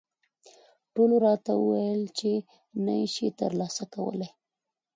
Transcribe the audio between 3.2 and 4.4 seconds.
ترلاسه کولای.